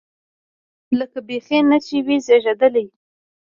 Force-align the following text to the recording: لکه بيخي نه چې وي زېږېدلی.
لکه 0.99 1.19
بيخي 1.27 1.59
نه 1.69 1.77
چې 1.85 1.95
وي 2.05 2.17
زېږېدلی. 2.25 2.85